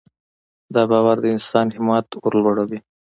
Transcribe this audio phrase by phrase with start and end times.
[0.73, 2.79] دا باور د انسان همت ورلوړوي.